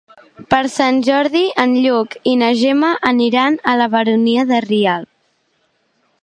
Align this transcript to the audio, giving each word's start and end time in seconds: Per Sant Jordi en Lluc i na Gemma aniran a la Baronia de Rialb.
Per 0.51 0.61
Sant 0.75 0.95
Jordi 1.07 1.43
en 1.63 1.75
Lluc 1.83 2.17
i 2.31 2.33
na 2.43 2.49
Gemma 2.63 2.89
aniran 3.11 3.61
a 3.73 3.77
la 3.83 3.89
Baronia 3.97 4.47
de 4.55 4.65
Rialb. 4.71 5.13